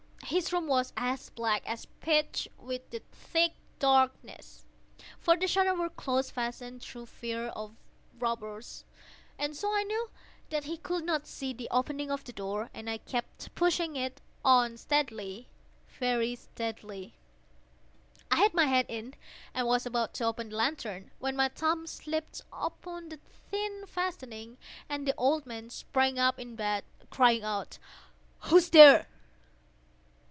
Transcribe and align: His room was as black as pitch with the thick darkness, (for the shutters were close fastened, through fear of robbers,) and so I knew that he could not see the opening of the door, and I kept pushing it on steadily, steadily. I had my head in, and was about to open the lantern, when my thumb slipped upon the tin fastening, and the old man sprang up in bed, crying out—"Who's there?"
His 0.27 0.53
room 0.53 0.67
was 0.67 0.93
as 0.95 1.29
black 1.31 1.61
as 1.67 1.87
pitch 1.99 2.47
with 2.57 2.89
the 2.91 3.01
thick 3.11 3.51
darkness, 3.79 4.63
(for 5.19 5.35
the 5.35 5.45
shutters 5.45 5.77
were 5.77 5.89
close 5.89 6.31
fastened, 6.31 6.81
through 6.83 7.07
fear 7.07 7.47
of 7.47 7.75
robbers,) 8.17 8.85
and 9.37 9.57
so 9.57 9.75
I 9.75 9.83
knew 9.83 10.09
that 10.49 10.63
he 10.63 10.77
could 10.77 11.03
not 11.03 11.27
see 11.27 11.51
the 11.51 11.67
opening 11.69 12.09
of 12.09 12.23
the 12.23 12.31
door, 12.31 12.69
and 12.73 12.89
I 12.89 12.99
kept 12.99 13.53
pushing 13.55 13.97
it 13.97 14.21
on 14.45 14.77
steadily, 14.77 15.49
steadily. 15.97 17.15
I 18.31 18.37
had 18.37 18.53
my 18.53 18.67
head 18.67 18.85
in, 18.87 19.15
and 19.53 19.67
was 19.67 19.85
about 19.85 20.13
to 20.13 20.23
open 20.23 20.47
the 20.51 20.55
lantern, 20.55 21.11
when 21.19 21.35
my 21.35 21.49
thumb 21.49 21.85
slipped 21.87 22.39
upon 22.53 23.09
the 23.09 23.19
tin 23.51 23.85
fastening, 23.85 24.57
and 24.87 25.05
the 25.05 25.15
old 25.17 25.45
man 25.45 25.69
sprang 25.69 26.17
up 26.17 26.39
in 26.39 26.55
bed, 26.55 26.85
crying 27.09 27.43
out—"Who's 27.43 28.69
there?" 28.69 29.09